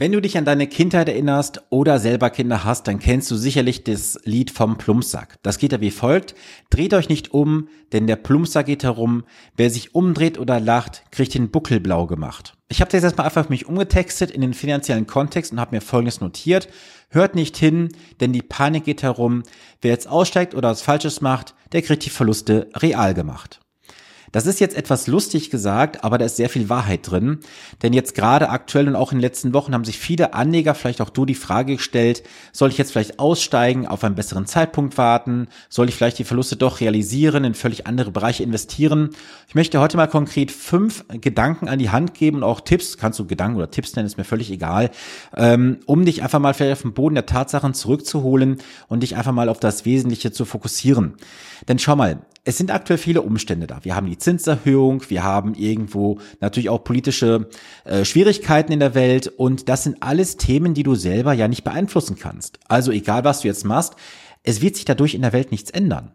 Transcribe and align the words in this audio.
Wenn 0.00 0.12
du 0.12 0.20
dich 0.20 0.38
an 0.38 0.44
deine 0.44 0.68
Kindheit 0.68 1.08
erinnerst 1.08 1.60
oder 1.70 1.98
selber 1.98 2.30
Kinder 2.30 2.62
hast, 2.62 2.86
dann 2.86 3.00
kennst 3.00 3.32
du 3.32 3.34
sicherlich 3.34 3.82
das 3.82 4.16
Lied 4.22 4.52
vom 4.52 4.78
Plumpsack. 4.78 5.42
Das 5.42 5.58
geht 5.58 5.72
ja 5.72 5.80
wie 5.80 5.90
folgt. 5.90 6.36
Dreht 6.70 6.94
euch 6.94 7.08
nicht 7.08 7.34
um, 7.34 7.66
denn 7.92 8.06
der 8.06 8.14
Plumpsack 8.14 8.66
geht 8.66 8.84
herum. 8.84 9.24
Wer 9.56 9.70
sich 9.70 9.96
umdreht 9.96 10.38
oder 10.38 10.60
lacht, 10.60 11.02
kriegt 11.10 11.34
den 11.34 11.50
Buckel 11.50 11.80
blau 11.80 12.06
gemacht. 12.06 12.54
Ich 12.68 12.80
habe 12.80 12.92
das 12.92 13.02
jetzt 13.02 13.18
mal 13.18 13.24
einfach 13.24 13.46
für 13.46 13.50
mich 13.50 13.66
umgetextet 13.66 14.30
in 14.30 14.40
den 14.40 14.54
finanziellen 14.54 15.08
Kontext 15.08 15.50
und 15.50 15.58
habe 15.58 15.74
mir 15.74 15.80
Folgendes 15.80 16.20
notiert. 16.20 16.68
Hört 17.10 17.34
nicht 17.34 17.56
hin, 17.56 17.88
denn 18.20 18.32
die 18.32 18.42
Panik 18.42 18.84
geht 18.84 19.02
herum. 19.02 19.42
Wer 19.80 19.90
jetzt 19.90 20.08
aussteigt 20.08 20.54
oder 20.54 20.70
was 20.70 20.80
Falsches 20.80 21.20
macht, 21.22 21.56
der 21.72 21.82
kriegt 21.82 22.04
die 22.04 22.10
Verluste 22.10 22.70
real 22.76 23.14
gemacht. 23.14 23.58
Das 24.32 24.46
ist 24.46 24.60
jetzt 24.60 24.76
etwas 24.76 25.06
lustig 25.06 25.50
gesagt, 25.50 26.04
aber 26.04 26.18
da 26.18 26.24
ist 26.24 26.36
sehr 26.36 26.48
viel 26.48 26.68
Wahrheit 26.68 27.10
drin. 27.10 27.38
Denn 27.82 27.92
jetzt 27.92 28.14
gerade 28.14 28.50
aktuell 28.50 28.88
und 28.88 28.96
auch 28.96 29.12
in 29.12 29.18
den 29.18 29.22
letzten 29.22 29.54
Wochen 29.54 29.74
haben 29.74 29.84
sich 29.84 29.98
viele 29.98 30.34
Anleger, 30.34 30.74
vielleicht 30.74 31.00
auch 31.00 31.10
du, 31.10 31.24
die 31.24 31.34
Frage 31.34 31.76
gestellt, 31.76 32.22
soll 32.52 32.70
ich 32.70 32.78
jetzt 32.78 32.92
vielleicht 32.92 33.18
aussteigen, 33.18 33.86
auf 33.86 34.04
einen 34.04 34.14
besseren 34.14 34.46
Zeitpunkt 34.46 34.98
warten? 34.98 35.48
Soll 35.68 35.88
ich 35.88 35.94
vielleicht 35.94 36.18
die 36.18 36.24
Verluste 36.24 36.56
doch 36.56 36.80
realisieren, 36.80 37.44
in 37.44 37.54
völlig 37.54 37.86
andere 37.86 38.10
Bereiche 38.10 38.42
investieren? 38.42 39.10
Ich 39.48 39.54
möchte 39.54 39.80
heute 39.80 39.96
mal 39.96 40.06
konkret 40.06 40.50
fünf 40.50 41.04
Gedanken 41.08 41.68
an 41.68 41.78
die 41.78 41.90
Hand 41.90 42.14
geben 42.14 42.38
und 42.38 42.42
auch 42.42 42.60
Tipps, 42.60 42.98
kannst 42.98 43.18
du 43.18 43.26
Gedanken 43.26 43.56
oder 43.56 43.70
Tipps 43.70 43.96
nennen, 43.96 44.06
ist 44.06 44.18
mir 44.18 44.24
völlig 44.24 44.50
egal, 44.50 44.90
ähm, 45.36 45.78
um 45.86 46.04
dich 46.04 46.22
einfach 46.22 46.38
mal 46.38 46.54
vielleicht 46.54 46.72
auf 46.72 46.82
den 46.82 46.94
Boden 46.94 47.14
der 47.14 47.26
Tatsachen 47.26 47.74
zurückzuholen 47.74 48.58
und 48.88 49.02
dich 49.02 49.16
einfach 49.16 49.32
mal 49.32 49.48
auf 49.48 49.60
das 49.60 49.84
Wesentliche 49.84 50.32
zu 50.32 50.44
fokussieren. 50.44 51.14
Denn 51.66 51.78
schau 51.78 51.96
mal, 51.96 52.20
es 52.44 52.56
sind 52.56 52.70
aktuell 52.70 52.98
viele 52.98 53.22
Umstände 53.22 53.66
da. 53.66 53.84
Wir 53.84 53.94
haben 53.94 54.08
die 54.08 54.18
Zinserhöhung, 54.18 55.02
wir 55.08 55.22
haben 55.22 55.54
irgendwo 55.54 56.18
natürlich 56.40 56.70
auch 56.70 56.82
politische 56.84 57.48
äh, 57.84 58.04
Schwierigkeiten 58.04 58.72
in 58.72 58.80
der 58.80 58.94
Welt 58.94 59.28
und 59.28 59.68
das 59.68 59.84
sind 59.84 60.02
alles 60.02 60.36
Themen, 60.36 60.74
die 60.74 60.82
du 60.82 60.94
selber 60.94 61.32
ja 61.32 61.48
nicht 61.48 61.64
beeinflussen 61.64 62.18
kannst. 62.18 62.58
Also 62.68 62.90
egal, 62.90 63.24
was 63.24 63.40
du 63.40 63.48
jetzt 63.48 63.64
machst, 63.64 63.94
es 64.42 64.62
wird 64.62 64.76
sich 64.76 64.84
dadurch 64.84 65.14
in 65.14 65.22
der 65.22 65.32
Welt 65.32 65.50
nichts 65.50 65.70
ändern. 65.70 66.12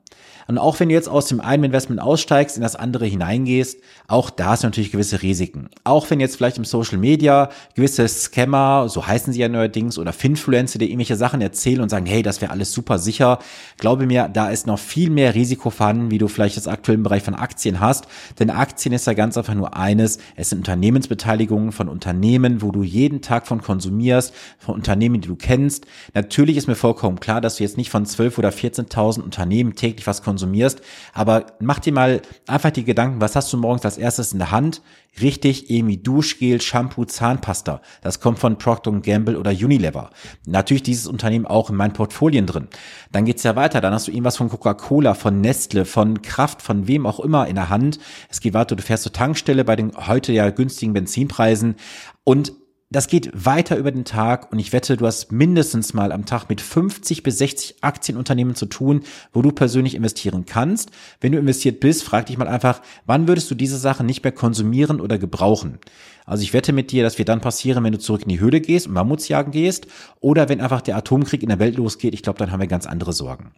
Und 0.48 0.58
auch 0.58 0.80
wenn 0.80 0.90
du 0.90 0.96
jetzt 0.96 1.10
aus 1.10 1.28
dem 1.28 1.40
einen 1.40 1.66
Investment 1.66 2.02
aussteigst, 2.02 2.58
in 2.58 2.64
das 2.64 2.76
andere 2.76 3.06
hineingehst, 3.06 3.80
auch 4.08 4.30
da 4.30 4.56
sind 4.56 4.70
natürlich 4.70 4.92
gewisse 4.92 5.22
Risiken. 5.22 5.70
Auch 5.84 6.10
wenn 6.10 6.20
jetzt 6.20 6.38
vielleicht 6.38 6.58
im 6.58 6.66
Social 6.66 6.98
Media 6.98 7.50
gewisse 7.76 8.08
Scammer, 8.08 8.90
so 8.90 9.08
heißen 9.08 9.34
sie 9.34 9.40
ja 9.40 9.50
neuerdings, 9.50 9.98
oder 9.98 10.14
Finfluencer, 10.14 10.80
die 10.80 10.90
irgendwelche 10.90 11.16
Sachen 11.16 11.42
erzählen 11.42 11.82
und 11.82 11.90
sagen, 11.90 12.06
hey, 12.06 12.22
das 12.22 12.42
wäre 12.42 12.52
alles 12.52 12.74
super 12.74 13.00
sicher. 13.00 13.40
Glaube 13.78 14.06
mir, 14.06 14.30
da 14.32 14.50
ist 14.50 14.68
noch 14.68 14.80
viel 14.80 15.10
mehr 15.10 15.36
Risiko 15.36 15.70
vorhanden, 15.70 16.12
wie 16.12 16.18
du 16.18 16.28
vielleicht 16.28 16.58
das 16.58 16.68
aktuell 16.68 16.98
im 16.98 17.04
Bereich 17.04 17.24
von 17.24 17.36
Aktien 17.36 17.80
hast. 17.80 18.08
Denn 18.40 18.50
Aktien 18.50 18.94
ist 18.94 19.08
ja 19.08 19.14
ganz 19.14 19.38
einfach 19.38 19.56
nur 19.56 19.76
eines. 19.76 20.20
Es 20.36 20.50
sind 20.50 20.60
Unternehmensbeteiligungen 20.60 21.72
von 21.72 21.88
Unternehmen, 21.88 22.62
wo 22.62 22.72
du 22.72 22.84
jeden 22.84 23.22
Tag 23.22 23.48
von 23.48 23.62
konsumierst, 23.62 24.34
von 24.60 24.76
Unternehmen, 24.76 25.22
die 25.22 25.28
du 25.28 25.36
kennst. 25.36 25.86
Natürlich 26.14 26.58
ist 26.58 26.68
mir 26.68 26.76
vollkommen 26.76 27.20
klar, 27.20 27.42
dass 27.42 27.56
du 27.58 27.64
jetzt 27.64 27.78
nicht 27.78 27.90
von 27.90 28.06
12 28.06 28.38
oder 28.38 28.50
14.000 28.50 29.22
Unternehmen 29.22 29.76
täglich 29.76 30.06
was 30.06 30.22
konsumierst 30.22 30.33
konsumierst. 30.34 30.82
Aber 31.14 31.46
mach 31.60 31.80
dir 31.80 31.94
mal 31.94 32.22
einfach 32.48 32.72
die 32.72 32.84
Gedanken, 32.84 33.22
was 33.22 33.36
hast 33.36 33.54
du 33.54 33.58
morgens 33.58 33.86
als 33.86 33.98
erstes 33.98 34.34
in 34.34 34.40
der 34.40 34.52
Hand? 34.52 34.82
Richtig, 35.22 35.70
irgendwie 35.70 35.98
Duschgel, 35.98 36.60
Shampoo, 36.60 37.06
Zahnpasta. 37.06 37.82
Das 38.02 38.20
kommt 38.20 38.40
von 38.40 38.58
Procter 38.58 38.92
Gamble 38.94 39.38
oder 39.38 39.52
Unilever. 39.52 40.10
Natürlich 40.48 40.82
dieses 40.82 41.06
Unternehmen 41.06 41.46
auch 41.46 41.70
in 41.70 41.76
meinen 41.76 41.94
Portfolien 41.94 42.48
drin. 42.48 42.68
Dann 43.12 43.26
geht's 43.26 43.44
ja 43.44 43.56
weiter. 43.56 43.80
Dann 43.80 43.94
hast 43.94 44.08
du 44.08 44.12
irgendwas 44.12 44.38
von 44.38 44.50
Coca-Cola, 44.50 45.14
von 45.14 45.40
Nestle, 45.40 45.86
von 45.86 46.24
Kraft, 46.24 46.64
von 46.64 46.88
wem 46.88 47.06
auch 47.06 47.20
immer 47.20 47.48
in 47.48 47.56
der 47.56 47.70
Hand. 47.70 48.00
Es 48.30 48.40
geht 48.40 48.56
weiter, 48.56 48.76
du 48.76 48.82
fährst 48.82 49.04
zur 49.04 49.14
Tankstelle 49.14 49.64
bei 49.64 49.76
den 49.76 49.92
heute 49.96 50.34
ja 50.34 50.50
günstigen 50.50 50.94
Benzinpreisen 50.94 51.76
und 52.24 52.54
das 52.94 53.08
geht 53.08 53.32
weiter 53.34 53.76
über 53.76 53.92
den 53.92 54.06
Tag 54.06 54.52
und 54.52 54.60
ich 54.60 54.72
wette, 54.72 54.98
du 54.98 55.08
hast 55.08 55.32
mindestens 55.32 55.96
mal 55.96 56.12
am 56.12 56.26
Tag 56.26 56.48
mit 56.48 56.62
50 56.62 57.24
bis 57.24 57.40
60 57.40 57.78
Aktienunternehmen 57.82 58.54
zu 58.54 58.68
tun, 58.68 59.02
wo 59.34 59.42
du 59.42 59.52
persönlich 59.52 59.96
investieren 59.96 60.46
kannst. 60.46 60.92
Wenn 61.20 61.32
du 61.32 61.40
investiert 61.40 61.80
bist, 61.80 62.04
frag 62.04 62.28
dich 62.28 62.38
mal 62.38 62.48
einfach, 62.48 62.82
wann 63.08 63.28
würdest 63.28 63.50
du 63.50 63.56
diese 63.56 63.80
Sachen 63.80 64.06
nicht 64.06 64.24
mehr 64.24 64.32
konsumieren 64.32 65.02
oder 65.02 65.18
gebrauchen? 65.18 65.80
Also 66.26 66.44
ich 66.44 66.54
wette 66.54 66.72
mit 66.72 66.92
dir, 66.92 67.04
dass 67.04 67.18
wir 67.18 67.26
dann 67.26 67.42
passieren, 67.42 67.84
wenn 67.84 67.94
du 67.94 68.00
zurück 68.00 68.22
in 68.22 68.30
die 68.30 68.40
Höhle 68.40 68.62
gehst 68.62 68.86
und 68.86 68.94
Mammutsjagen 68.94 69.52
gehst 69.52 69.88
oder 70.20 70.48
wenn 70.48 70.62
einfach 70.62 70.82
der 70.82 70.96
Atomkrieg 70.96 71.42
in 71.42 71.50
der 71.50 71.60
Welt 71.60 71.76
losgeht. 71.76 72.14
Ich 72.14 72.22
glaube, 72.22 72.38
dann 72.38 72.52
haben 72.52 72.62
wir 72.62 72.68
ganz 72.68 72.86
andere 72.86 73.12
Sorgen. 73.12 73.54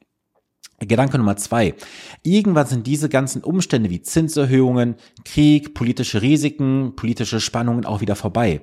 Gedanke 0.79 1.17
Nummer 1.17 1.37
zwei. 1.37 1.73
Irgendwann 2.23 2.67
sind 2.67 2.85
diese 2.85 3.07
ganzen 3.07 3.43
Umstände 3.43 3.89
wie 3.89 4.01
Zinserhöhungen, 4.01 4.95
Krieg, 5.23 5.73
politische 5.73 6.21
Risiken, 6.21 6.95
politische 6.95 7.39
Spannungen 7.39 7.85
auch 7.85 8.01
wieder 8.01 8.15
vorbei. 8.15 8.61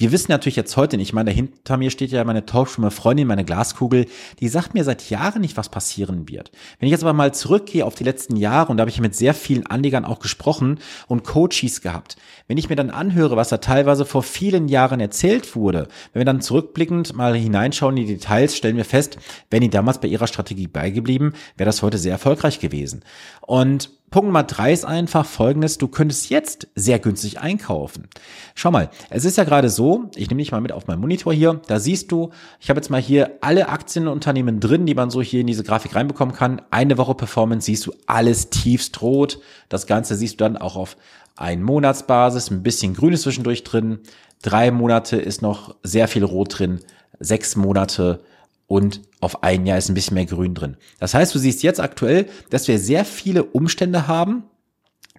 Wir 0.00 0.12
wissen 0.12 0.30
natürlich 0.30 0.54
jetzt 0.54 0.76
heute 0.76 0.96
nicht, 0.96 1.08
ich 1.08 1.12
meine, 1.12 1.32
hinter 1.32 1.76
mir 1.76 1.90
steht 1.90 2.12
ja 2.12 2.22
meine 2.22 2.46
taubstumme 2.46 2.92
Freundin, 2.92 3.26
meine 3.26 3.44
Glaskugel, 3.44 4.06
die 4.38 4.46
sagt 4.46 4.72
mir 4.72 4.84
seit 4.84 5.10
Jahren 5.10 5.40
nicht, 5.40 5.56
was 5.56 5.70
passieren 5.70 6.28
wird. 6.28 6.52
Wenn 6.78 6.86
ich 6.86 6.92
jetzt 6.92 7.02
aber 7.02 7.14
mal 7.14 7.34
zurückgehe 7.34 7.84
auf 7.84 7.96
die 7.96 8.04
letzten 8.04 8.36
Jahre, 8.36 8.70
und 8.70 8.76
da 8.76 8.82
habe 8.82 8.90
ich 8.92 9.00
mit 9.00 9.16
sehr 9.16 9.34
vielen 9.34 9.66
Anlegern 9.66 10.04
auch 10.04 10.20
gesprochen 10.20 10.78
und 11.08 11.24
Coaches 11.24 11.80
gehabt, 11.80 12.16
wenn 12.46 12.58
ich 12.58 12.68
mir 12.68 12.76
dann 12.76 12.90
anhöre, 12.90 13.34
was 13.34 13.48
da 13.48 13.56
teilweise 13.56 14.04
vor 14.04 14.22
vielen 14.22 14.68
Jahren 14.68 15.00
erzählt 15.00 15.56
wurde, 15.56 15.88
wenn 16.12 16.20
wir 16.20 16.26
dann 16.26 16.42
zurückblickend 16.42 17.16
mal 17.16 17.34
hineinschauen 17.34 17.96
in 17.96 18.06
die 18.06 18.14
Details, 18.14 18.56
stellen 18.56 18.76
wir 18.76 18.84
fest, 18.84 19.18
wenn 19.50 19.62
die 19.62 19.68
damals 19.68 20.00
bei 20.00 20.06
ihrer 20.06 20.28
Strategie 20.28 20.68
beigeblieben, 20.68 21.32
wäre 21.56 21.66
das 21.66 21.82
heute 21.82 21.98
sehr 21.98 22.12
erfolgreich 22.12 22.60
gewesen. 22.60 23.02
Und 23.40 23.97
Punkt 24.10 24.26
Nummer 24.26 24.42
drei 24.42 24.72
ist 24.72 24.86
einfach 24.86 25.26
folgendes, 25.26 25.76
du 25.76 25.86
könntest 25.86 26.30
jetzt 26.30 26.68
sehr 26.74 26.98
günstig 26.98 27.40
einkaufen. 27.40 28.08
Schau 28.54 28.70
mal, 28.70 28.88
es 29.10 29.26
ist 29.26 29.36
ja 29.36 29.44
gerade 29.44 29.68
so, 29.68 30.10
ich 30.16 30.28
nehme 30.28 30.40
dich 30.40 30.50
mal 30.50 30.62
mit 30.62 30.72
auf 30.72 30.86
meinen 30.86 31.00
Monitor 31.00 31.34
hier, 31.34 31.60
da 31.66 31.78
siehst 31.78 32.10
du, 32.10 32.30
ich 32.58 32.70
habe 32.70 32.78
jetzt 32.78 32.88
mal 32.88 33.00
hier 33.00 33.32
alle 33.42 33.68
Aktienunternehmen 33.68 34.60
drin, 34.60 34.86
die 34.86 34.94
man 34.94 35.10
so 35.10 35.20
hier 35.20 35.42
in 35.42 35.46
diese 35.46 35.62
Grafik 35.62 35.94
reinbekommen 35.94 36.34
kann. 36.34 36.62
Eine 36.70 36.96
Woche 36.96 37.14
Performance 37.14 37.66
siehst 37.66 37.86
du 37.86 37.92
alles 38.06 38.48
tiefst 38.48 39.02
rot. 39.02 39.40
Das 39.68 39.86
Ganze 39.86 40.14
siehst 40.14 40.40
du 40.40 40.44
dann 40.44 40.56
auch 40.56 40.76
auf 40.76 40.96
ein 41.36 41.62
Monatsbasis, 41.62 42.50
ein 42.50 42.62
bisschen 42.62 42.94
grünes 42.94 43.22
zwischendurch 43.22 43.62
drin. 43.62 44.00
Drei 44.42 44.70
Monate 44.70 45.16
ist 45.16 45.42
noch 45.42 45.76
sehr 45.82 46.08
viel 46.08 46.24
rot 46.24 46.58
drin. 46.58 46.80
Sechs 47.20 47.56
Monate 47.56 48.20
und 48.68 49.00
auf 49.20 49.42
ein 49.42 49.66
Jahr 49.66 49.78
ist 49.78 49.88
ein 49.88 49.94
bisschen 49.94 50.14
mehr 50.14 50.26
Grün 50.26 50.54
drin. 50.54 50.76
Das 51.00 51.14
heißt, 51.14 51.34
du 51.34 51.40
siehst 51.40 51.64
jetzt 51.64 51.80
aktuell, 51.80 52.26
dass 52.50 52.68
wir 52.68 52.78
sehr 52.78 53.04
viele 53.04 53.42
Umstände 53.42 54.06
haben, 54.06 54.44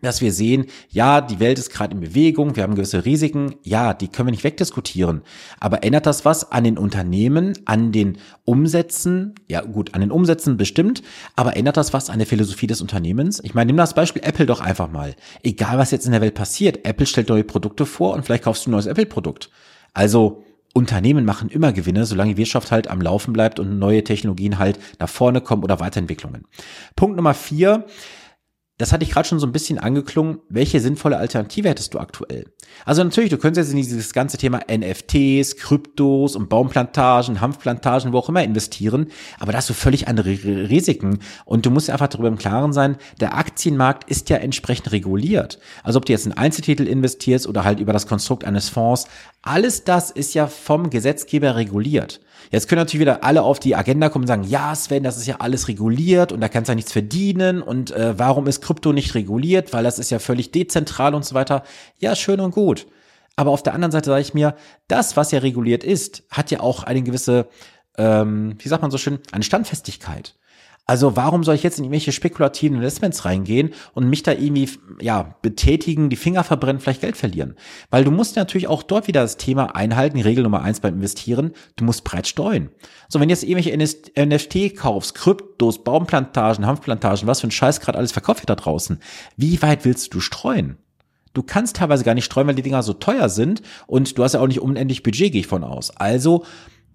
dass 0.02 0.22
wir 0.22 0.32
sehen, 0.32 0.68
ja, 0.90 1.20
die 1.20 1.42
Welt 1.42 1.60
ist 1.60 1.72
gerade 1.72 1.94
in 1.94 2.00
Bewegung, 2.00 2.56
wir 2.56 2.64
haben 2.64 2.76
gewisse 2.76 3.04
Risiken, 3.04 3.56
ja, 3.64 3.94
die 3.94 4.08
können 4.08 4.28
wir 4.28 4.32
nicht 4.32 4.46
wegdiskutieren. 4.46 5.24
Aber 5.60 5.84
ändert 5.84 6.06
das 6.06 6.24
was 6.24 6.54
an 6.54 6.64
den 6.64 6.78
Unternehmen, 6.78 7.58
an 7.66 7.92
den 7.92 8.18
Umsätzen? 8.46 9.36
Ja, 9.48 9.62
gut, 9.62 9.94
an 9.96 10.02
den 10.02 10.12
Umsätzen 10.12 10.56
bestimmt, 10.56 11.02
aber 11.36 11.58
ändert 11.58 11.76
das 11.76 11.92
was 11.92 12.10
an 12.10 12.20
der 12.20 12.28
Philosophie 12.28 12.68
des 12.68 12.82
Unternehmens? 12.82 13.42
Ich 13.44 13.56
meine, 13.56 13.68
nimm 13.68 13.78
das 13.78 13.94
Beispiel 13.94 14.24
Apple 14.24 14.46
doch 14.46 14.62
einfach 14.62 14.90
mal. 14.90 15.16
Egal, 15.44 15.78
was 15.78 15.92
jetzt 15.92 16.06
in 16.06 16.14
der 16.14 16.22
Welt 16.22 16.36
passiert, 16.36 16.86
Apple 16.86 17.06
stellt 17.06 17.28
neue 17.28 17.44
Produkte 17.44 17.86
vor 17.86 18.14
und 18.14 18.26
vielleicht 18.26 18.44
kaufst 18.44 18.66
du 18.66 18.70
ein 18.70 18.74
neues 18.74 18.86
Apple-Produkt. 18.86 19.50
Also, 19.94 20.44
Unternehmen 20.74 21.26
machen 21.26 21.50
immer 21.50 21.74
Gewinne, 21.74 22.06
solange 22.06 22.34
die 22.36 22.38
Wirtschaft 22.38 22.72
halt 22.72 22.88
am 22.90 23.02
Laufen 23.02 23.34
bleibt 23.34 23.60
und 23.60 23.80
neue 23.80 24.04
Technologien 24.04 24.60
halt 24.60 24.80
nach 25.00 25.10
vorne 25.10 25.42
kommen 25.42 25.64
oder 25.64 25.80
Weiterentwicklungen. 25.80 26.46
Punkt 26.96 27.16
Nummer 27.16 27.34
vier. 27.34 27.86
Das 28.80 28.94
hatte 28.94 29.04
ich 29.04 29.12
gerade 29.12 29.28
schon 29.28 29.40
so 29.40 29.46
ein 29.46 29.52
bisschen 29.52 29.78
angeklungen. 29.78 30.40
Welche 30.48 30.80
sinnvolle 30.80 31.18
Alternative 31.18 31.68
hättest 31.68 31.94
du 31.94 32.00
aktuell? 32.00 32.46
Also 32.86 33.04
natürlich, 33.04 33.30
du 33.30 33.38
könntest 33.38 33.68
jetzt 33.68 33.78
in 33.78 33.84
dieses 33.84 34.14
ganze 34.14 34.38
Thema 34.38 34.62
NFTs, 34.72 35.58
Kryptos 35.58 36.38
und 36.38 36.48
Baumplantagen, 36.48 37.42
Hanfplantagen, 37.42 38.14
wo 38.14 38.20
auch 38.20 38.30
immer 38.30 38.42
investieren. 38.42 39.08
Aber 39.38 39.52
da 39.52 39.58
hast 39.58 39.70
du 39.70 39.74
völlig 39.74 40.08
andere 40.08 40.30
Risiken. 40.30 41.20
Und 41.44 41.66
du 41.66 41.72
musst 41.72 41.90
einfach 41.90 42.08
darüber 42.08 42.30
im 42.30 42.38
Klaren 42.38 42.72
sein, 42.72 42.96
der 43.20 43.38
Aktienmarkt 43.38 44.10
ist 44.10 44.30
ja 44.30 44.38
entsprechend 44.38 44.94
reguliert. 44.94 45.60
Also 45.84 45.98
ob 45.98 46.06
du 46.06 46.14
jetzt 46.14 46.26
in 46.26 46.32
Einzeltitel 46.32 46.88
investierst 46.88 47.48
oder 47.48 47.66
halt 47.66 47.82
über 47.82 47.92
das 47.92 48.08
Konstrukt 48.08 48.46
eines 48.46 48.70
Fonds, 48.70 49.08
alles 49.42 49.84
das 49.84 50.10
ist 50.10 50.34
ja 50.36 50.48
vom 50.48 50.90
Gesetzgeber 50.90 51.58
reguliert. 51.58 52.22
Jetzt 52.52 52.68
können 52.68 52.80
natürlich 52.80 53.02
wieder 53.02 53.24
alle 53.24 53.44
auf 53.44 53.60
die 53.60 53.76
Agenda 53.76 54.10
kommen 54.10 54.24
und 54.24 54.28
sagen, 54.28 54.44
ja, 54.44 54.74
Sven, 54.74 55.04
das 55.04 55.18
ist 55.18 55.28
ja 55.28 55.36
alles 55.40 55.68
reguliert 55.68 56.32
und 56.32 56.42
da 56.42 56.48
kannst 56.48 56.68
du 56.68 56.72
ja 56.72 56.76
nichts 56.76 56.92
verdienen 56.92 57.62
und 57.62 57.92
äh, 57.92 58.18
warum 58.18 58.48
ist 58.48 58.62
Krypto 58.70 58.94
nicht 58.94 59.16
reguliert, 59.16 59.74
weil 59.74 59.84
das 59.84 59.98
ist 59.98 60.12
ja 60.12 60.20
völlig 60.20 60.52
dezentral 60.52 61.16
und 61.16 61.26
so 61.26 61.34
weiter. 61.34 61.64
Ja, 61.98 62.16
schön 62.16 62.40
und 62.40 62.52
gut. 62.52 62.86
Aber 63.36 63.50
auf 63.50 63.64
der 63.64 63.74
anderen 63.74 63.92
Seite 63.92 64.12
sage 64.12 64.22
ich 64.22 64.36
mir, 64.36 64.56
das, 64.88 65.18
was 65.18 65.32
ja 65.32 65.40
reguliert 65.40 65.84
ist, 65.84 66.22
hat 66.30 66.52
ja 66.52 66.60
auch 66.60 66.84
eine 66.84 67.02
gewisse, 67.02 67.48
ähm, 67.98 68.56
wie 68.60 68.68
sagt 68.68 68.84
man 68.84 68.92
so 68.92 69.00
schön, 69.00 69.18
eine 69.32 69.44
Standfestigkeit. 69.44 70.36
Also 70.90 71.16
warum 71.16 71.44
soll 71.44 71.54
ich 71.54 71.62
jetzt 71.62 71.78
in 71.78 71.84
irgendwelche 71.84 72.12
spekulativen 72.12 72.78
Investments 72.78 73.24
reingehen 73.24 73.76
und 73.94 74.10
mich 74.10 74.24
da 74.24 74.32
irgendwie, 74.32 74.72
ja, 75.00 75.36
betätigen, 75.44 76.10
die 76.10 76.16
Finger 76.16 76.44
verbrennen, 76.44 76.82
vielleicht 76.82 77.02
Geld 77.02 77.16
verlieren? 77.16 77.54
Weil 77.92 78.04
du 78.04 78.10
musst 78.10 78.36
natürlich 78.36 78.68
auch 78.68 78.82
dort 78.82 79.08
wieder 79.08 79.22
das 79.22 79.38
Thema 79.38 79.76
einhalten, 79.76 80.20
Regel 80.20 80.44
Nummer 80.44 80.64
eins 80.64 80.80
beim 80.80 80.96
Investieren, 80.96 81.52
du 81.76 81.84
musst 81.84 82.06
breit 82.06 82.26
streuen. 82.26 82.72
So, 83.08 83.20
wenn 83.20 83.30
jetzt 83.30 83.44
irgendwelche 83.44 83.78
NFT 83.78 84.76
kaufst, 84.76 85.14
Kryptos, 85.14 85.84
Baumplantagen, 85.84 86.66
Hanfplantagen, 86.66 87.28
was 87.28 87.42
für 87.42 87.48
ein 87.50 87.52
Scheiß 87.52 87.82
gerade 87.82 88.00
alles 88.00 88.12
verkauft 88.12 88.42
wird 88.42 88.50
da 88.50 88.56
draußen, 88.56 88.98
wie 89.38 89.62
weit 89.62 89.86
willst 89.86 90.16
du 90.16 90.20
streuen? 90.20 90.80
Du 91.36 91.44
kannst 91.44 91.76
teilweise 91.76 92.04
gar 92.04 92.16
nicht 92.16 92.26
streuen, 92.26 92.48
weil 92.48 92.56
die 92.56 92.64
Dinger 92.64 92.82
so 92.82 92.94
teuer 92.94 93.30
sind 93.30 93.62
und 93.86 94.18
du 94.18 94.24
hast 94.24 94.34
ja 94.34 94.40
auch 94.40 94.48
nicht 94.48 94.62
unendlich 94.62 95.04
Budget, 95.04 95.34
gehe 95.34 95.42
ich 95.42 95.48
von 95.48 95.64
aus. 95.64 95.96
Also 95.96 96.46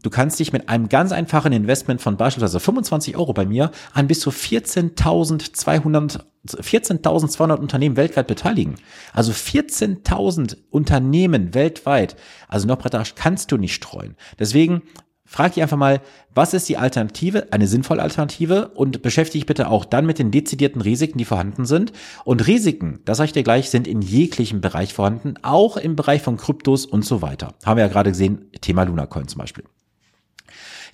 Du 0.05 0.11
kannst 0.11 0.39
dich 0.39 0.53
mit 0.53 0.69
einem 0.69 0.91
ganz 0.91 1.13
einfachen 1.13 1.55
Investment 1.55 2.03
von 2.03 2.19
beispielsweise 2.19 2.61
25 2.61 3.17
Euro 3.17 3.33
bei 3.33 3.47
mir 3.47 3.71
an 3.95 4.07
bis 4.07 4.21
zu 4.21 4.31
14.200 4.31 6.21
14.200 6.47 7.57
Unternehmen 7.57 7.97
weltweit 7.97 8.27
beteiligen. 8.27 8.75
Also 9.15 9.33
14.000 9.33 10.59
Unternehmen 10.69 11.55
weltweit. 11.55 12.17
Also 12.49 12.69
noch 12.69 12.77
breiter 12.77 13.03
kannst 13.15 13.51
du 13.51 13.57
nicht 13.57 13.75
streuen. 13.75 14.15
Deswegen 14.39 14.83
frag 15.25 15.55
dich 15.55 15.63
einfach 15.63 15.79
mal, 15.79 16.03
was 16.35 16.53
ist 16.53 16.69
die 16.69 16.77
Alternative, 16.77 17.51
eine 17.51 17.67
sinnvolle 17.67 18.03
Alternative 18.03 18.73
und 18.75 19.01
beschäftige 19.01 19.41
dich 19.41 19.47
bitte 19.47 19.69
auch 19.69 19.87
dann 19.87 20.05
mit 20.05 20.19
den 20.19 20.31
dezidierten 20.31 20.83
Risiken, 20.83 21.17
die 21.17 21.25
vorhanden 21.25 21.65
sind. 21.65 21.93
Und 22.25 22.47
Risiken, 22.47 23.01
das 23.07 23.17
sage 23.17 23.29
ich 23.29 23.33
dir 23.33 23.43
gleich, 23.43 23.71
sind 23.71 23.89
in 23.89 24.03
jeglichem 24.03 24.61
Bereich 24.61 24.93
vorhanden, 24.93 25.37
auch 25.41 25.79
im 25.79 25.97
Bereich 25.97 26.21
von 26.21 26.37
Kryptos 26.37 26.85
und 26.85 27.07
so 27.07 27.23
weiter. 27.23 27.55
Haben 27.65 27.79
wir 27.79 27.85
ja 27.85 27.91
gerade 27.91 28.11
gesehen, 28.11 28.51
Thema 28.61 28.83
Lunacoin 28.83 29.29
zum 29.29 29.39
Beispiel. 29.39 29.65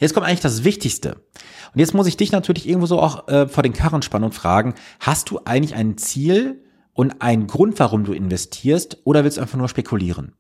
Jetzt 0.01 0.15
kommt 0.15 0.27
eigentlich 0.27 0.41
das 0.41 0.65
Wichtigste. 0.65 1.23
Und 1.73 1.79
jetzt 1.79 1.95
muss 1.95 2.07
ich 2.07 2.17
dich 2.17 2.33
natürlich 2.33 2.69
irgendwo 2.69 2.87
so 2.87 3.01
auch 3.01 3.29
äh, 3.29 3.47
vor 3.47 3.63
den 3.63 3.75
Karren 3.75 4.03
spannen 4.03 4.25
und 4.25 4.33
fragen, 4.33 4.75
hast 4.99 5.31
du 5.31 5.41
eigentlich 5.45 5.75
ein 5.75 5.97
Ziel 5.99 6.65
und 6.95 7.23
einen 7.23 7.47
Grund, 7.47 7.79
warum 7.79 8.05
du 8.05 8.13
investierst 8.13 8.99
oder 9.05 9.23
willst 9.23 9.37
du 9.37 9.43
einfach 9.43 9.59
nur 9.59 9.69
spekulieren? 9.69 10.33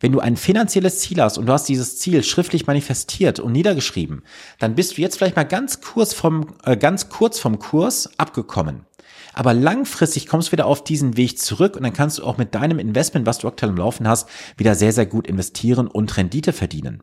Wenn 0.00 0.12
du 0.12 0.20
ein 0.20 0.36
finanzielles 0.36 1.00
Ziel 1.00 1.20
hast 1.20 1.38
und 1.38 1.46
du 1.46 1.52
hast 1.52 1.68
dieses 1.68 1.98
Ziel 1.98 2.24
schriftlich 2.24 2.66
manifestiert 2.66 3.38
und 3.38 3.52
niedergeschrieben, 3.52 4.22
dann 4.58 4.74
bist 4.74 4.96
du 4.96 5.02
jetzt 5.02 5.18
vielleicht 5.18 5.36
mal 5.36 5.44
ganz 5.44 5.80
kurz 5.80 6.14
vom, 6.14 6.54
äh, 6.64 6.76
ganz 6.76 7.08
kurz 7.08 7.38
vom 7.38 7.58
Kurs 7.58 8.10
abgekommen. 8.18 8.86
Aber 9.32 9.54
langfristig 9.54 10.26
kommst 10.26 10.48
du 10.48 10.52
wieder 10.52 10.66
auf 10.66 10.84
diesen 10.84 11.16
Weg 11.16 11.38
zurück 11.38 11.76
und 11.76 11.82
dann 11.82 11.92
kannst 11.92 12.18
du 12.18 12.24
auch 12.24 12.38
mit 12.38 12.54
deinem 12.54 12.78
Investment, 12.78 13.26
was 13.26 13.38
du 13.38 13.48
aktuell 13.48 13.70
im 13.70 13.78
Laufen 13.78 14.06
hast, 14.08 14.28
wieder 14.56 14.74
sehr, 14.74 14.92
sehr 14.92 15.06
gut 15.06 15.26
investieren 15.26 15.86
und 15.86 16.16
Rendite 16.16 16.52
verdienen. 16.52 17.02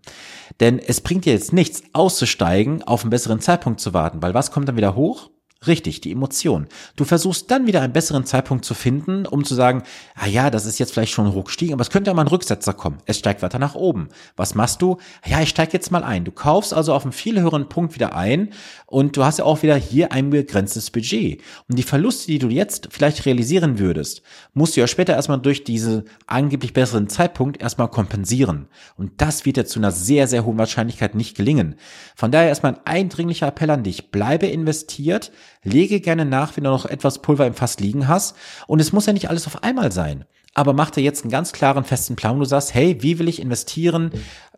Denn 0.60 0.80
es 0.80 1.02
bringt 1.02 1.26
dir 1.26 1.34
jetzt 1.34 1.54
nichts, 1.54 1.84
auszusteigen, 1.94 2.84
auf 2.84 3.02
einen 3.02 3.10
besseren 3.10 3.40
Zeitpunkt 3.40 3.80
zu 3.80 3.94
warten, 3.94 4.22
weil 4.22 4.34
was 4.34 4.52
kommt 4.52 4.68
dann 4.68 4.78
wieder 4.78 4.96
hoch? 4.96 5.30
Richtig, 5.68 6.00
die 6.00 6.14
Emotion. 6.14 6.68
Du 6.96 7.04
versuchst 7.04 7.52
dann 7.52 7.68
wieder 7.68 7.82
einen 7.82 7.92
besseren 7.92 8.24
Zeitpunkt 8.24 8.64
zu 8.64 8.74
finden, 8.74 9.26
um 9.26 9.44
zu 9.44 9.56
sagen, 9.56 9.84
ah 10.16 10.26
ja, 10.26 10.50
das 10.50 10.66
ist 10.66 10.80
jetzt 10.80 10.94
vielleicht 10.94 11.12
schon 11.12 11.34
hochgestiegen, 11.34 11.74
aber 11.74 11.82
es 11.82 11.90
könnte 11.90 12.10
ja 12.10 12.14
mal 12.14 12.22
ein 12.22 12.30
Rücksetzer 12.30 12.74
kommen. 12.74 13.00
Es 13.06 13.20
steigt 13.20 13.42
weiter 13.42 13.60
nach 13.60 13.76
oben. 13.76 14.08
Was 14.38 14.56
machst 14.56 14.82
du? 14.82 15.00
Ja, 15.26 15.42
ich 15.42 15.50
steige 15.50 15.74
jetzt 15.74 15.92
mal 15.92 16.06
ein. 16.06 16.24
Du 16.24 16.32
kaufst 16.32 16.74
also 16.74 16.94
auf 16.94 17.04
einem 17.04 17.12
viel 17.12 17.42
höheren 17.42 17.68
Punkt 17.68 17.94
wieder 17.94 18.16
ein 18.16 18.54
und 18.86 19.18
du 19.18 19.26
hast 19.26 19.40
ja 19.40 19.44
auch 19.44 19.62
wieder 19.62 19.76
hier 19.76 20.14
ein 20.14 20.30
begrenztes 20.30 20.92
Budget. 20.92 21.42
Und 21.68 21.78
die 21.78 21.84
Verluste, 21.84 22.28
die 22.28 22.40
du 22.40 22.48
jetzt 22.48 22.88
vielleicht 22.92 23.26
realisieren 23.26 23.80
würdest, 23.80 24.22
musst 24.54 24.78
du 24.78 24.80
ja 24.80 24.88
später 24.88 25.14
erstmal 25.14 25.42
durch 25.42 25.66
diesen 25.66 26.04
angeblich 26.26 26.72
besseren 26.72 27.10
Zeitpunkt 27.10 27.62
erstmal 27.62 27.90
kompensieren. 27.90 28.70
Und 28.96 29.12
das 29.18 29.46
wird 29.46 29.58
dir 29.58 29.66
zu 29.66 29.80
einer 29.80 29.92
sehr, 29.92 30.30
sehr 30.30 30.46
hohen 30.46 30.58
Wahrscheinlichkeit 30.58 31.16
nicht 31.16 31.36
gelingen. 31.36 31.76
Von 32.16 32.32
daher 32.32 32.48
erstmal 32.48 32.76
ein 32.76 32.86
eindringlicher 32.86 33.48
Appell 33.48 33.72
an 33.72 33.84
dich. 33.84 34.10
Bleibe 34.10 34.48
investiert, 34.48 35.34
Lege 35.64 36.00
gerne 36.00 36.26
nach, 36.26 36.56
wenn 36.56 36.64
du 36.64 36.70
noch 36.70 36.86
etwas 36.86 37.22
Pulver 37.22 37.46
im 37.46 37.54
Fass 37.54 37.80
liegen 37.80 38.08
hast. 38.08 38.36
Und 38.68 38.80
es 38.80 38.94
muss 38.94 39.06
ja 39.06 39.14
nicht 39.14 39.30
alles 39.30 39.48
auf 39.48 39.64
einmal 39.64 39.92
sein. 39.92 40.26
Aber 40.54 40.74
mach 40.74 40.90
dir 40.90 41.02
jetzt 41.02 41.24
einen 41.24 41.32
ganz 41.32 41.52
klaren, 41.52 41.84
festen 41.84 42.16
Plan. 42.16 42.40
Du 42.40 42.46
sagst, 42.46 42.74
hey, 42.74 42.98
wie 43.02 43.20
will 43.20 43.28
ich 43.28 43.42
investieren? 43.42 44.12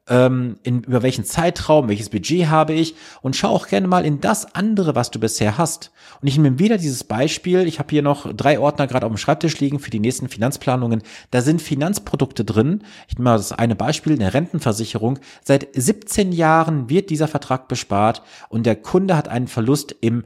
Ähm, 0.07 0.57
in, 0.63 0.83
über 0.83 1.03
welchen 1.03 1.25
Zeitraum, 1.25 1.87
welches 1.87 2.09
Budget 2.09 2.47
habe 2.47 2.73
ich? 2.73 2.95
Und 3.21 3.35
schau 3.35 3.49
auch 3.49 3.67
gerne 3.67 3.87
mal 3.87 4.05
in 4.05 4.19
das 4.19 4.55
andere, 4.55 4.95
was 4.95 5.11
du 5.11 5.19
bisher 5.19 5.57
hast. 5.57 5.91
Und 6.21 6.27
ich 6.27 6.37
nehme 6.37 6.59
wieder 6.59 6.77
dieses 6.77 7.03
Beispiel. 7.03 7.67
Ich 7.67 7.77
habe 7.77 7.89
hier 7.91 8.01
noch 8.01 8.31
drei 8.33 8.59
Ordner 8.59 8.87
gerade 8.87 9.05
auf 9.05 9.11
dem 9.11 9.17
Schreibtisch 9.17 9.59
liegen 9.59 9.79
für 9.79 9.91
die 9.91 9.99
nächsten 9.99 10.27
Finanzplanungen. 10.27 11.03
Da 11.29 11.41
sind 11.41 11.61
Finanzprodukte 11.61 12.45
drin. 12.45 12.83
Ich 13.07 13.15
nehme 13.15 13.29
mal 13.29 13.37
das 13.37 13.51
eine 13.51 13.75
Beispiel, 13.75 14.13
eine 14.13 14.33
Rentenversicherung. 14.33 15.19
Seit 15.43 15.67
17 15.73 16.31
Jahren 16.31 16.89
wird 16.89 17.09
dieser 17.09 17.27
Vertrag 17.27 17.67
bespart 17.67 18.23
und 18.49 18.65
der 18.65 18.77
Kunde 18.77 19.15
hat 19.15 19.27
einen 19.27 19.47
Verlust 19.47 19.95
im 20.01 20.23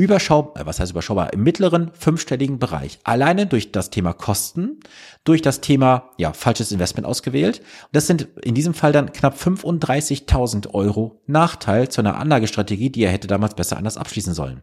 überschaubar, 0.00 0.62
äh, 0.62 0.66
was 0.66 0.80
heißt 0.80 0.92
überschaubar, 0.92 1.32
im 1.34 1.42
mittleren 1.42 1.90
fünfstelligen 1.92 2.58
Bereich. 2.58 2.98
Alleine 3.04 3.46
durch 3.46 3.70
das 3.70 3.90
Thema 3.90 4.14
Kosten, 4.14 4.80
durch 5.24 5.42
das 5.42 5.60
Thema, 5.60 6.10
ja, 6.16 6.32
falsches 6.32 6.72
Investment 6.72 7.06
ausgewählt. 7.06 7.58
Und 7.58 7.88
das 7.92 8.06
sind 8.06 8.28
in 8.42 8.54
diesem 8.54 8.72
Fall 8.72 8.92
dann 8.92 9.12
knapp 9.12 9.36
35.000 9.36 10.72
Euro 10.72 11.20
Nachteil 11.26 11.90
zu 11.90 12.00
einer 12.00 12.16
Anlagestrategie, 12.16 12.88
die 12.88 13.04
er 13.04 13.10
hätte 13.10 13.28
damals 13.28 13.54
besser 13.54 13.76
anders 13.76 13.98
abschließen 13.98 14.32
sollen. 14.32 14.62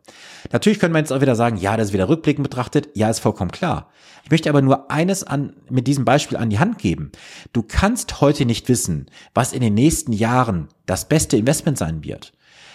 Natürlich 0.52 0.80
können 0.80 0.96
wir 0.96 1.00
jetzt 1.00 1.14
auch 1.14 1.22
wieder 1.22 1.36
sagen, 1.36 1.58
ja, 1.58 1.78
das 1.78 1.90
ist 1.90 1.94
wieder 1.94 2.10
rückblickend 2.10 2.44
betrachtet. 2.44 2.90
Ja, 2.96 3.08
ist 3.10 3.20
vollkommen 3.20 3.52
klar. 3.52 3.92
Ich 4.24 4.32
möchte 4.32 4.50
aber 4.50 4.64
nur 4.64 4.90
eines 4.90 5.24
an, 5.24 5.54
mit 5.70 5.86
diesem 5.86 6.04
Beispiel 6.04 6.38
an 6.38 6.50
die 6.50 6.60
Hand 6.60 6.80
geben. 6.80 7.12
Du 7.54 7.62
kannst 7.62 8.22
heute 8.22 8.46
nicht 8.46 8.68
wissen, 8.70 9.06
was 9.36 9.54
in 9.54 9.62
den 9.62 9.76
nächsten 9.76 10.14
Jahren 10.14 10.68
das 10.88 11.08
beste 11.08 11.38
Investment 11.38 11.78
sein 11.78 12.04
wird. 12.04 12.34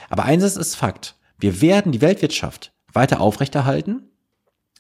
Aber 0.09 0.25
eines 0.25 0.57
ist 0.57 0.77
Fakt. 0.77 1.17
Wir 1.43 1.61
werden 1.61 1.91
die 1.91 2.01
Weltwirtschaft 2.01 2.73
weiter 2.93 3.21
aufrechterhalten. 3.21 4.09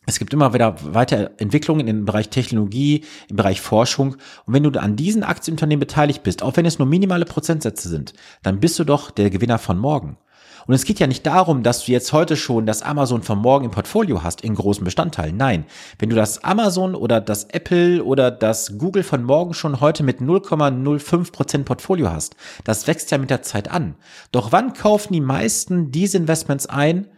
Es 0.07 0.21
gibt 0.21 0.33
immer 0.33 0.55
wieder 0.55 0.77
weitere 0.95 1.31
Entwicklungen 1.39 1.89
im 1.89 2.05
Bereich 2.05 2.29
Technologie, 2.29 3.05
im 3.29 3.35
Bereich 3.35 3.61
Forschung. 3.61 4.15
Und 4.47 4.55
wenn 4.55 4.63
du 4.63 4.71
an 4.79 4.95
diesen 4.95 5.25
Aktienunternehmen 5.25 5.81
beteiligt 5.81 6.23
bist, 6.23 6.41
auch 6.41 6.57
wenn 6.57 6.65
es 6.65 6.79
nur 6.79 6.87
minimale 6.87 7.25
Prozentsätze 7.25 7.89
sind, 7.89 8.13
dann 8.45 8.61
bist 8.61 8.79
du 8.79 8.85
doch 8.85 9.11
der 9.11 9.31
Gewinner 9.31 9.59
von 9.59 9.77
morgen. 9.77 10.19
Und 10.67 10.75
es 10.75 10.85
geht 10.85 11.01
ja 11.01 11.07
nicht 11.07 11.27
darum, 11.27 11.63
dass 11.63 11.85
du 11.85 11.93
jetzt 11.93 12.13
heute 12.13 12.37
schon 12.37 12.67
das 12.67 12.83
Amazon 12.83 13.23
von 13.23 13.39
morgen 13.39 13.65
im 13.67 13.71
Portfolio 13.71 14.23
hast 14.23 14.43
in 14.43 14.55
großen 14.55 14.85
Bestandteilen. 14.85 15.37
Nein, 15.37 15.65
wenn 15.99 16.11
du 16.11 16.17
das 16.17 16.45
Amazon 16.45 16.95
oder 16.95 17.21
das 17.21 17.45
Apple 17.45 18.05
oder 18.05 18.31
das 18.31 18.79
Google 18.79 19.03
von 19.03 19.25
morgen 19.25 19.55
schon 19.55 19.81
heute 19.81 20.03
mit 20.03 20.21
0,05% 20.21 21.65
Portfolio 21.65 22.11
hast, 22.11 22.37
das 22.65 22.87
wächst 22.87 23.11
ja 23.11 23.19
mit 23.19 23.31
der 23.31 23.43
Zeit 23.43 23.71
an. 23.71 23.95
Doch 24.31 24.53
wann 24.53 24.73
kaufen 24.73 25.13
die 25.13 25.21
meisten 25.21 25.91
diese 25.91 26.19
Investments 26.19 26.67
ein? 26.67 27.09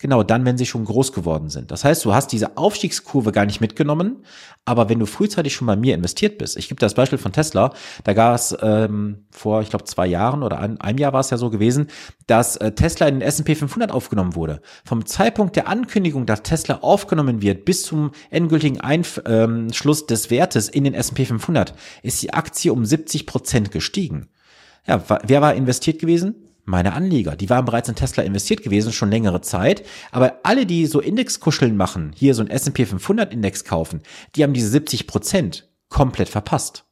Genau, 0.00 0.22
dann, 0.22 0.46
wenn 0.46 0.56
sie 0.56 0.64
schon 0.64 0.86
groß 0.86 1.12
geworden 1.12 1.50
sind. 1.50 1.70
Das 1.70 1.84
heißt, 1.84 2.02
du 2.06 2.14
hast 2.14 2.32
diese 2.32 2.56
Aufstiegskurve 2.56 3.32
gar 3.32 3.44
nicht 3.44 3.60
mitgenommen, 3.60 4.24
aber 4.64 4.88
wenn 4.88 4.98
du 4.98 5.04
frühzeitig 5.04 5.54
schon 5.54 5.66
bei 5.66 5.76
mir 5.76 5.94
investiert 5.94 6.38
bist, 6.38 6.56
ich 6.56 6.70
gebe 6.70 6.80
das 6.80 6.94
Beispiel 6.94 7.18
von 7.18 7.32
Tesla, 7.32 7.74
da 8.04 8.14
gab 8.14 8.34
es 8.34 8.56
ähm, 8.62 9.26
vor, 9.30 9.60
ich 9.60 9.68
glaube, 9.68 9.84
zwei 9.84 10.06
Jahren 10.06 10.42
oder 10.42 10.58
ein, 10.58 10.80
einem 10.80 10.96
Jahr 10.96 11.12
war 11.12 11.20
es 11.20 11.28
ja 11.28 11.36
so 11.36 11.50
gewesen, 11.50 11.88
dass 12.26 12.56
äh, 12.56 12.72
Tesla 12.72 13.08
in 13.08 13.16
den 13.16 13.28
S&P 13.28 13.54
500 13.54 13.92
aufgenommen 13.92 14.34
wurde. 14.34 14.62
Vom 14.86 15.04
Zeitpunkt 15.04 15.54
der 15.54 15.68
Ankündigung, 15.68 16.24
dass 16.24 16.44
Tesla 16.44 16.78
aufgenommen 16.80 17.42
wird, 17.42 17.66
bis 17.66 17.82
zum 17.82 18.12
endgültigen 18.30 18.80
Einschluss 18.80 20.00
ähm, 20.00 20.06
des 20.06 20.30
Wertes 20.30 20.70
in 20.70 20.84
den 20.84 20.94
S&P 20.94 21.26
500, 21.26 21.74
ist 22.02 22.22
die 22.22 22.32
Aktie 22.32 22.72
um 22.72 22.86
70 22.86 23.26
Prozent 23.26 23.70
gestiegen. 23.70 24.28
Ja, 24.86 25.04
wer 25.24 25.42
war 25.42 25.54
investiert 25.54 25.98
gewesen? 25.98 26.49
Meine 26.70 26.94
Anleger. 26.94 27.36
Die 27.36 27.50
waren 27.50 27.64
bereits 27.64 27.88
in 27.88 27.94
Tesla 27.94 28.22
investiert 28.22 28.62
gewesen, 28.62 28.92
schon 28.92 29.10
längere 29.10 29.40
Zeit. 29.40 29.84
Aber 30.12 30.40
alle, 30.44 30.66
die 30.66 30.86
so 30.86 31.00
Indexkuscheln 31.00 31.76
machen, 31.76 32.12
hier 32.14 32.34
so 32.34 32.42
ein 32.42 32.48
S&P 32.48 32.86
500 32.86 33.32
Index 33.32 33.64
kaufen, 33.64 34.02
die 34.34 34.42
haben 34.42 34.54
diese 34.54 34.68
70 34.68 35.06
Prozent 35.06 35.68
komplett 35.88 36.28
verpasst. 36.28 36.84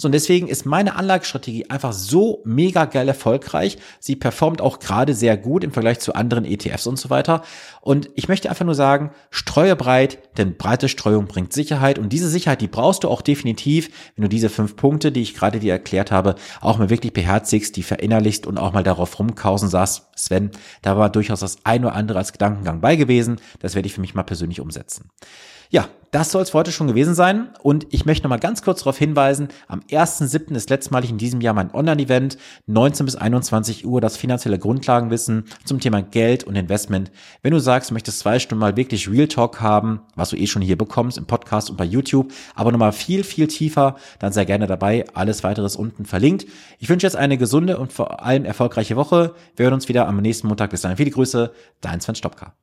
So, 0.00 0.06
und 0.06 0.12
deswegen 0.12 0.46
ist 0.46 0.64
meine 0.64 0.94
Anlagestrategie 0.94 1.70
einfach 1.70 1.92
so 1.92 2.40
mega 2.44 2.84
geil 2.84 3.08
erfolgreich. 3.08 3.78
Sie 3.98 4.14
performt 4.14 4.60
auch 4.60 4.78
gerade 4.78 5.12
sehr 5.12 5.36
gut 5.36 5.64
im 5.64 5.72
Vergleich 5.72 5.98
zu 5.98 6.14
anderen 6.14 6.44
ETFs 6.44 6.86
und 6.86 7.00
so 7.00 7.10
weiter. 7.10 7.42
Und 7.80 8.08
ich 8.14 8.28
möchte 8.28 8.48
einfach 8.48 8.64
nur 8.64 8.76
sagen, 8.76 9.10
streue 9.30 9.74
breit, 9.74 10.20
denn 10.38 10.56
breite 10.56 10.88
Streuung 10.88 11.26
bringt 11.26 11.52
Sicherheit. 11.52 11.98
Und 11.98 12.12
diese 12.12 12.28
Sicherheit, 12.28 12.60
die 12.60 12.68
brauchst 12.68 13.02
du 13.02 13.08
auch 13.08 13.22
definitiv, 13.22 13.90
wenn 14.14 14.22
du 14.22 14.28
diese 14.28 14.50
fünf 14.50 14.76
Punkte, 14.76 15.10
die 15.10 15.22
ich 15.22 15.34
gerade 15.34 15.58
dir 15.58 15.72
erklärt 15.72 16.12
habe, 16.12 16.36
auch 16.60 16.78
mal 16.78 16.90
wirklich 16.90 17.12
beherzigst, 17.12 17.74
die 17.74 17.82
verinnerlichst 17.82 18.46
und 18.46 18.56
auch 18.56 18.72
mal 18.72 18.84
darauf 18.84 19.18
rumkausen 19.18 19.68
sagst, 19.68 20.04
Sven, 20.14 20.52
da 20.80 20.96
war 20.96 21.10
durchaus 21.10 21.40
das 21.40 21.56
ein 21.64 21.84
oder 21.84 21.96
andere 21.96 22.18
als 22.18 22.32
Gedankengang 22.32 22.80
bei 22.80 22.94
gewesen. 22.94 23.40
Das 23.58 23.74
werde 23.74 23.86
ich 23.86 23.94
für 23.94 24.00
mich 24.00 24.14
mal 24.14 24.22
persönlich 24.22 24.60
umsetzen. 24.60 25.10
Ja, 25.70 25.88
das 26.10 26.32
soll 26.32 26.42
es 26.42 26.54
heute 26.54 26.72
schon 26.72 26.86
gewesen 26.86 27.14
sein. 27.14 27.50
Und 27.62 27.86
ich 27.90 28.06
möchte 28.06 28.24
noch 28.24 28.30
mal 28.30 28.38
ganz 28.38 28.62
kurz 28.62 28.80
darauf 28.80 28.96
hinweisen, 28.96 29.48
am 29.66 29.80
1.7. 29.80 30.54
ist 30.54 30.70
letztmalig 30.70 31.10
in 31.10 31.18
diesem 31.18 31.42
Jahr 31.42 31.52
mein 31.52 31.74
Online-Event, 31.74 32.38
19 32.66 33.04
bis 33.04 33.16
21 33.16 33.84
Uhr, 33.84 34.00
das 34.00 34.16
finanzielle 34.16 34.58
Grundlagenwissen 34.58 35.44
zum 35.64 35.80
Thema 35.80 36.00
Geld 36.00 36.44
und 36.44 36.56
Investment. 36.56 37.10
Wenn 37.42 37.52
du 37.52 37.58
sagst, 37.58 37.90
du 37.90 37.94
möchtest 37.94 38.20
zwei 38.20 38.38
Stunden 38.38 38.60
mal 38.60 38.76
wirklich 38.76 39.10
Real 39.10 39.28
Talk 39.28 39.60
haben, 39.60 40.00
was 40.14 40.30
du 40.30 40.36
eh 40.36 40.46
schon 40.46 40.62
hier 40.62 40.78
bekommst 40.78 41.18
im 41.18 41.26
Podcast 41.26 41.68
und 41.68 41.76
bei 41.76 41.84
YouTube, 41.84 42.32
aber 42.54 42.72
nochmal 42.72 42.92
viel, 42.92 43.22
viel 43.22 43.46
tiefer, 43.46 43.96
dann 44.18 44.32
sei 44.32 44.46
gerne 44.46 44.66
dabei. 44.66 45.04
Alles 45.12 45.44
weiteres 45.44 45.76
unten 45.76 46.06
verlinkt. 46.06 46.46
Ich 46.78 46.88
wünsche 46.88 47.06
jetzt 47.06 47.16
eine 47.16 47.36
gesunde 47.36 47.76
und 47.76 47.92
vor 47.92 48.22
allem 48.24 48.46
erfolgreiche 48.46 48.96
Woche. 48.96 49.34
Wir 49.56 49.64
hören 49.64 49.74
uns 49.74 49.88
wieder 49.88 50.08
am 50.08 50.16
nächsten 50.16 50.48
Montag. 50.48 50.70
Bis 50.70 50.80
dahin 50.80 50.96
viele 50.96 51.10
Grüße, 51.10 51.52
dein 51.82 52.00
Sven 52.00 52.14
Stopka. 52.14 52.54